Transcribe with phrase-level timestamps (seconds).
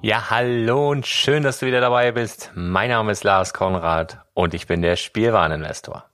[0.00, 2.52] Ja, hallo und schön, dass du wieder dabei bist.
[2.54, 6.04] Mein Name ist Lars Konrad und ich bin der Spielwareninvestor.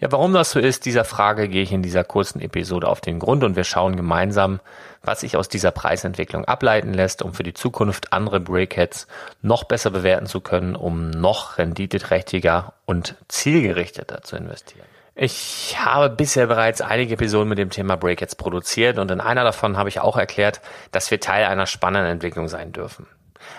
[0.00, 3.20] Ja, warum das so ist, dieser Frage gehe ich in dieser kurzen Episode auf den
[3.20, 4.60] Grund und wir schauen gemeinsam,
[5.02, 9.06] was sich aus dieser Preisentwicklung ableiten lässt, um für die Zukunft andere Breakheads
[9.40, 14.93] noch besser bewerten zu können, um noch renditeträchtiger und zielgerichteter zu investieren.
[15.16, 19.76] Ich habe bisher bereits einige Episoden mit dem Thema Breakheads produziert und in einer davon
[19.76, 23.06] habe ich auch erklärt, dass wir Teil einer spannenden Entwicklung sein dürfen.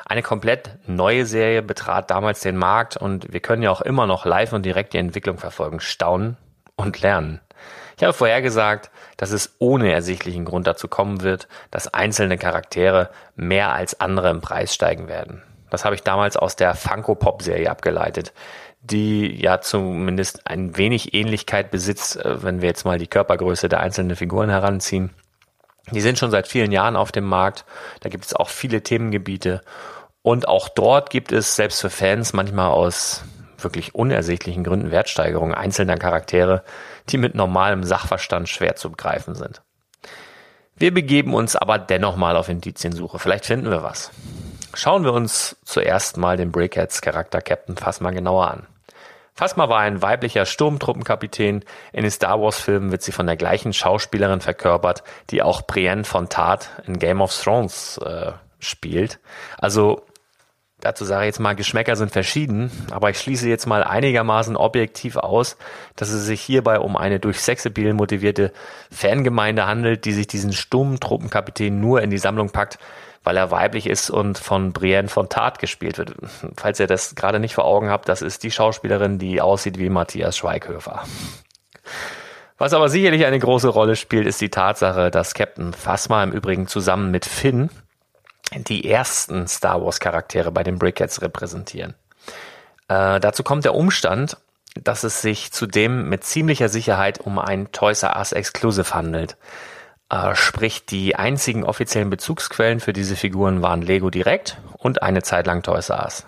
[0.06, 4.26] Eine komplett neue Serie betrat damals den Markt und wir können ja auch immer noch
[4.26, 6.36] live und direkt die Entwicklung verfolgen, staunen
[6.76, 7.40] und lernen.
[7.96, 13.72] Ich habe vorhergesagt, dass es ohne ersichtlichen Grund dazu kommen wird, dass einzelne Charaktere mehr
[13.72, 15.42] als andere im Preis steigen werden.
[15.70, 18.34] Das habe ich damals aus der Funko Pop Serie abgeleitet,
[18.92, 23.80] die ja zumindest ein wenig Ähnlichkeit besitzt, äh, wenn wir jetzt mal die Körpergröße der
[23.80, 25.12] einzelnen Figuren heranziehen.
[25.92, 27.66] Die sind schon seit vielen Jahren auf dem Markt.
[28.02, 29.62] Da gibt es auch viele Themengebiete.
[30.22, 33.24] Und auch dort gibt es selbst für Fans manchmal aus
[33.60, 36.64] wirklich unersichtlichen Gründen Wertsteigerungen einzelner Charaktere,
[37.10, 39.62] die mit normalem Sachverstand schwer zu begreifen sind.
[40.76, 43.20] Wir begeben uns aber dennoch mal auf Indiziensuche.
[43.20, 44.12] Vielleicht finden wir was.
[44.74, 48.68] Schauen wir uns zuerst mal den Brickheads Charakter Captain Phasma genauer an.
[49.36, 51.66] Phasma war ein weiblicher Sturmtruppenkapitän.
[51.92, 56.06] In den Star Wars Filmen wird sie von der gleichen Schauspielerin verkörpert, die auch Brienne
[56.06, 59.20] von Tart in Game of Thrones äh, spielt.
[59.58, 60.04] Also
[60.86, 65.18] dazu sage ich jetzt mal, Geschmäcker sind verschieden, aber ich schließe jetzt mal einigermaßen objektiv
[65.18, 65.58] aus,
[65.96, 68.54] dass es sich hierbei um eine durch Sexappeal motivierte
[68.92, 72.78] Fangemeinde handelt, die sich diesen Sturmtruppenkapitän nur in die Sammlung packt,
[73.24, 76.14] weil er weiblich ist und von Brienne von Tat gespielt wird.
[76.56, 79.90] Falls ihr das gerade nicht vor Augen habt, das ist die Schauspielerin, die aussieht wie
[79.90, 81.04] Matthias Schweighöfer.
[82.60, 86.68] Was aber sicherlich eine große Rolle spielt, ist die Tatsache, dass Captain Phasma im Übrigen
[86.68, 87.72] zusammen mit Finn
[88.54, 91.96] die ersten Star Wars Charaktere bei den Brickheads repräsentieren.
[92.88, 94.38] Äh, dazu kommt der Umstand,
[94.84, 99.38] dass es sich zudem mit ziemlicher Sicherheit um ein Toys R Us Exclusive handelt.
[100.10, 105.48] Äh, sprich, die einzigen offiziellen Bezugsquellen für diese Figuren waren Lego Direct und eine Zeit
[105.48, 106.26] lang Toys R Us.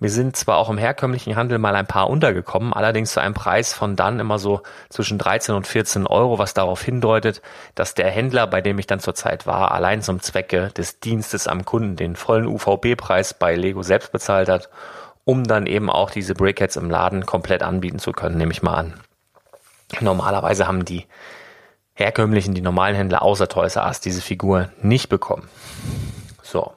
[0.00, 3.74] Wir sind zwar auch im herkömmlichen Handel mal ein paar untergekommen, allerdings zu einem Preis
[3.74, 7.42] von dann immer so zwischen 13 und 14 Euro, was darauf hindeutet,
[7.74, 11.66] dass der Händler, bei dem ich dann zurzeit war, allein zum Zwecke des Dienstes am
[11.66, 14.70] Kunden den vollen UVB-Preis bei Lego selbst bezahlt hat,
[15.26, 18.76] um dann eben auch diese Brickheads im Laden komplett anbieten zu können, nehme ich mal
[18.76, 18.94] an.
[20.00, 21.04] Normalerweise haben die
[21.92, 25.50] herkömmlichen, die normalen Händler außer Toys R Us diese Figur nicht bekommen.
[26.42, 26.72] So.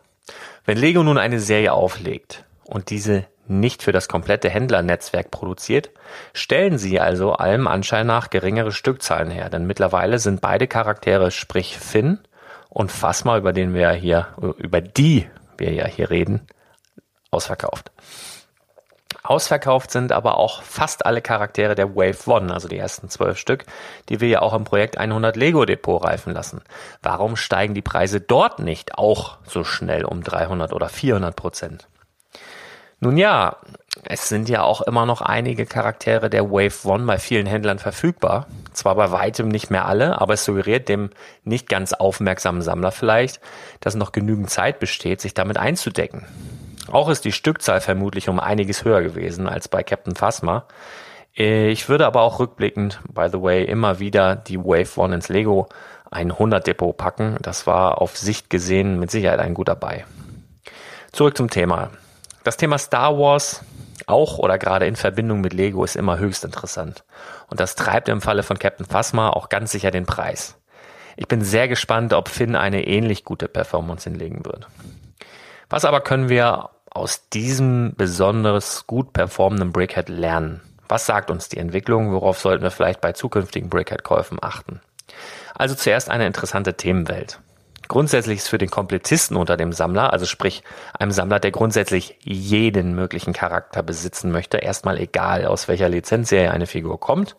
[0.66, 5.92] Wenn Lego nun eine Serie auflegt und diese nicht für das komplette Händlernetzwerk produziert,
[6.34, 11.78] stellen sie also allem Anschein nach geringere Stückzahlen her, denn mittlerweile sind beide Charaktere, sprich
[11.78, 12.20] Finn
[12.70, 14.28] und Phasma, über den wir hier,
[14.58, 15.28] über die
[15.58, 16.48] wir ja hier reden,
[17.32, 17.92] ausverkauft.
[19.24, 23.66] Ausverkauft sind aber auch fast alle Charaktere der Wave One, also die ersten zwölf Stück,
[24.10, 26.62] die wir ja auch im Projekt 100 Lego Depot reifen lassen.
[27.02, 31.88] Warum steigen die Preise dort nicht auch so schnell um 300 oder 400 Prozent?
[33.04, 33.58] Nun ja,
[34.06, 38.48] es sind ja auch immer noch einige Charaktere der Wave One bei vielen Händlern verfügbar.
[38.72, 41.10] Zwar bei weitem nicht mehr alle, aber es suggeriert dem
[41.44, 43.42] nicht ganz aufmerksamen Sammler vielleicht,
[43.82, 46.26] dass noch genügend Zeit besteht, sich damit einzudecken.
[46.94, 50.64] Auch ist die Stückzahl vermutlich um einiges höher gewesen als bei Captain Phasma.
[51.34, 55.68] Ich würde aber auch rückblickend, by the way, immer wieder die Wave One ins Lego
[56.10, 57.36] 100 Depot packen.
[57.42, 60.06] Das war auf Sicht gesehen mit Sicherheit ein guter Buy.
[61.12, 61.90] Zurück zum Thema.
[62.44, 63.64] Das Thema Star Wars,
[64.06, 67.06] auch oder gerade in Verbindung mit Lego, ist immer höchst interessant.
[67.48, 70.60] Und das treibt im Falle von Captain Phasma auch ganz sicher den Preis.
[71.16, 74.68] Ich bin sehr gespannt, ob Finn eine ähnlich gute Performance hinlegen wird.
[75.70, 80.62] Was aber können wir aus diesem besonders gut performenden Brickhead lernen?
[80.90, 82.12] Was sagt uns die Entwicklung?
[82.12, 84.82] Worauf sollten wir vielleicht bei zukünftigen Brickhead-Käufen achten?
[85.56, 87.40] Also zuerst eine interessante Themenwelt.
[87.88, 90.64] Grundsätzlich ist für den Komplettisten unter dem Sammler, also sprich
[90.98, 96.68] einem Sammler, der grundsätzlich jeden möglichen Charakter besitzen möchte, erstmal egal, aus welcher Lizenzserie eine
[96.68, 97.36] Figur kommt.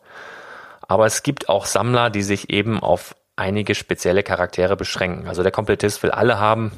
[0.86, 5.28] Aber es gibt auch Sammler, die sich eben auf einige spezielle Charaktere beschränken.
[5.28, 6.72] Also der Komplettist will alle haben,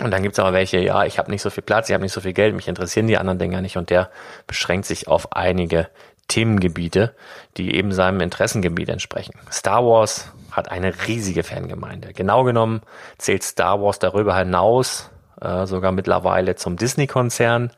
[0.00, 2.12] und dann gibt's aber welche, ja, ich habe nicht so viel Platz, ich habe nicht
[2.12, 4.10] so viel Geld, mich interessieren die anderen Dinger nicht und der
[4.46, 5.88] beschränkt sich auf einige
[6.28, 7.14] Themengebiete,
[7.56, 9.34] die eben seinem Interessengebiet entsprechen.
[9.50, 12.12] Star Wars hat eine riesige Fangemeinde.
[12.12, 12.82] Genau genommen
[13.18, 17.70] zählt Star Wars darüber hinaus äh, sogar mittlerweile zum Disney-Konzern,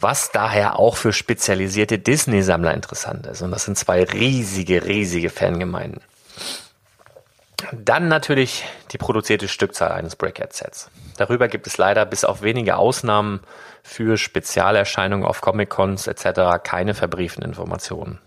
[0.00, 3.42] was daher auch für spezialisierte Disney-Sammler interessant ist.
[3.42, 6.00] Und das sind zwei riesige, riesige Fangemeinden.
[7.72, 10.90] Dann natürlich die produzierte Stückzahl eines Breakhead-Sets.
[11.16, 13.40] Darüber gibt es leider bis auf wenige Ausnahmen
[13.82, 16.62] für Spezialerscheinungen auf Comic-Cons etc.
[16.64, 18.18] keine verbrieften Informationen.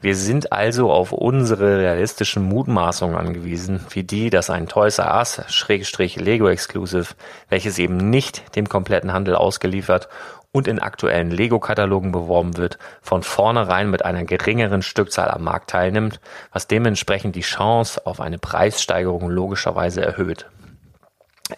[0.00, 5.42] Wir sind also auf unsere realistischen Mutmaßungen angewiesen, wie die, dass ein Toys R Us
[5.48, 7.14] Schrägstrich Lego Exclusive,
[7.48, 10.08] welches eben nicht dem kompletten Handel ausgeliefert
[10.52, 16.20] und in aktuellen Lego-Katalogen beworben wird, von vornherein mit einer geringeren Stückzahl am Markt teilnimmt,
[16.52, 20.46] was dementsprechend die Chance auf eine Preissteigerung logischerweise erhöht.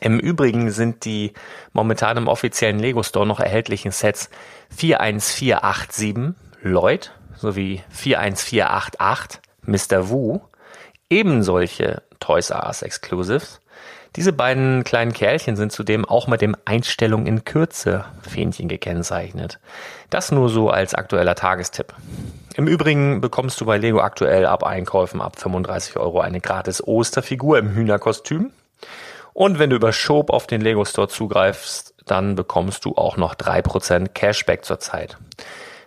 [0.01, 1.33] Im Übrigen sind die
[1.73, 4.31] momentan im offiziellen Lego Store noch erhältlichen Sets
[4.71, 10.09] 41487 Lloyd sowie 41488 Mr.
[10.09, 10.41] Wu
[11.09, 13.61] eben solche Toys R Us Exclusives.
[14.17, 19.61] Diese beiden kleinen Kerlchen sind zudem auch mit dem Einstellung in Kürze Fähnchen gekennzeichnet.
[20.11, 21.95] Das nur so als aktueller Tagestipp.
[22.57, 27.59] Im Übrigen bekommst du bei Lego aktuell ab Einkäufen ab 35 Euro eine gratis Osterfigur
[27.59, 28.50] im Hühnerkostüm.
[29.33, 33.37] Und wenn du über Shop auf den Lego Store zugreifst, dann bekommst du auch noch
[33.37, 35.17] 3% Cashback zurzeit.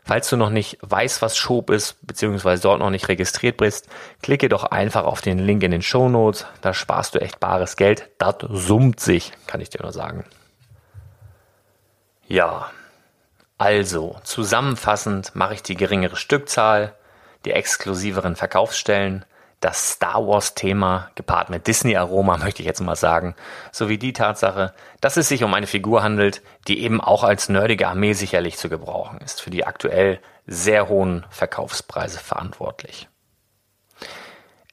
[0.06, 3.88] Falls du noch nicht weißt, was Schob ist, beziehungsweise dort noch nicht registriert bist,
[4.22, 6.46] klicke doch einfach auf den Link in den Show Notes.
[6.62, 8.10] Da sparst du echt bares Geld.
[8.18, 10.26] Das summt sich, kann ich dir nur sagen.
[12.28, 12.70] Ja,
[13.58, 16.96] also zusammenfassend mache ich die geringere Stückzahl,
[17.46, 19.24] die exklusiveren Verkaufsstellen,
[19.64, 23.36] das Star Wars-Thema, gepaart mit Disney-Aroma, möchte ich jetzt mal sagen,
[23.72, 27.88] sowie die Tatsache, dass es sich um eine Figur handelt, die eben auch als nerdige
[27.88, 33.08] Armee sicherlich zu gebrauchen ist, für die aktuell sehr hohen Verkaufspreise verantwortlich.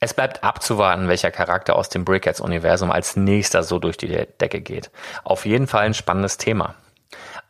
[0.00, 4.08] Es bleibt abzuwarten, welcher Charakter aus dem Brickheads-Universum als nächster so durch die
[4.40, 4.90] Decke geht.
[5.24, 6.74] Auf jeden Fall ein spannendes Thema.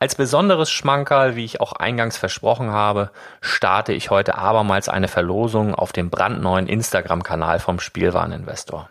[0.03, 3.11] Als besonderes Schmankerl, wie ich auch eingangs versprochen habe,
[3.43, 8.89] starte ich heute abermals eine Verlosung auf dem brandneuen Instagram-Kanal vom Spielwareninvestor.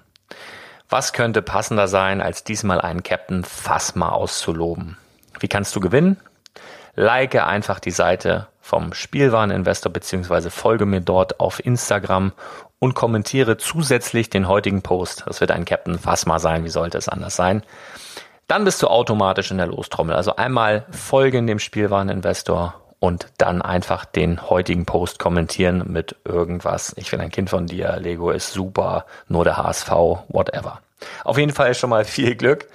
[0.88, 4.98] Was könnte passender sein, als diesmal einen Captain Phasma auszuloben?
[5.40, 6.18] Wie kannst du gewinnen?
[6.94, 12.34] Like einfach die Seite vom Spielwareninvestor beziehungsweise folge mir dort auf Instagram
[12.78, 15.24] und kommentiere zusätzlich den heutigen Post.
[15.26, 17.64] Das wird ein Captain Phasma sein, wie sollte es anders sein?
[18.50, 20.16] Dann bist du automatisch in der Lostrommel.
[20.16, 26.96] Also einmal folgen dem Spielwareninvestor und dann einfach den heutigen Post kommentieren mit irgendwas.
[26.98, 29.92] Ich bin ein Kind von dir, Lego ist super, nur der HSV,
[30.30, 30.82] whatever.
[31.24, 32.68] Auf jeden Fall schon mal viel Glück.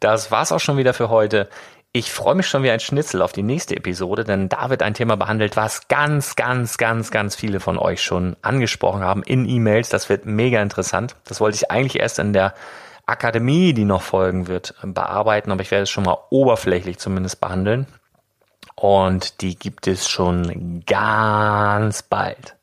[0.00, 1.48] Das war's auch schon wieder für heute.
[1.92, 4.92] Ich freue mich schon wie ein Schnitzel auf die nächste Episode, denn da wird ein
[4.92, 9.88] Thema behandelt, was ganz, ganz, ganz, ganz viele von euch schon angesprochen haben in E-Mails.
[9.88, 11.16] Das wird mega interessant.
[11.24, 12.52] Das wollte ich eigentlich erst in der
[13.06, 17.40] Akademie, die noch folgen wird, äh, bearbeiten, aber ich werde es schon mal oberflächlich zumindest
[17.40, 17.86] behandeln.
[18.74, 22.56] Und die gibt es schon ganz bald.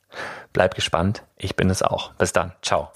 [0.52, 2.14] Bleib gespannt, ich bin es auch.
[2.14, 2.92] Bis dann, ciao.